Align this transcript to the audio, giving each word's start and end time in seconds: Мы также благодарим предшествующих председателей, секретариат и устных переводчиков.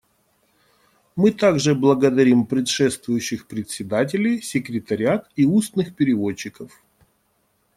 Мы 1.15 1.29
также 1.31 1.75
благодарим 1.75 2.47
предшествующих 2.47 3.47
председателей, 3.47 4.41
секретариат 4.41 5.29
и 5.35 5.45
устных 5.45 5.95
переводчиков. 5.95 6.71